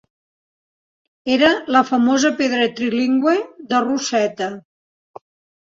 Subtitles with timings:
[1.33, 3.37] Era la famosa pedra trilingüe
[3.75, 4.53] de Rosetta.